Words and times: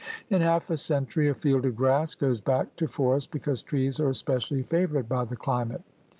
In 0.31 0.41
half 0.41 0.71
a 0.71 0.77
century 0.77 1.29
a 1.29 1.35
field 1.35 1.63
of 1.63 1.75
grass 1.75 2.15
goes 2.15 2.41
back 2.41 2.75
to 2.77 2.87
forest 2.87 3.29
because 3.29 3.61
trees 3.61 3.99
are 3.99 4.09
especially 4.09 4.63
favored 4.63 5.07
by 5.07 5.25
the 5.25 5.35
climate. 5.37 5.83